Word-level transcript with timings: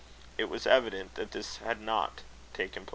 It 0.35 0.45
was 0.49 0.65
evident 0.65 1.13
that 1.13 1.29
this 1.29 1.57
had 1.57 1.79
not 1.79 2.21
taken 2.55 2.85
place. 2.85 2.89